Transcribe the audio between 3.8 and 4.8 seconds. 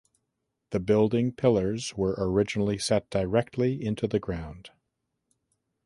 into the ground.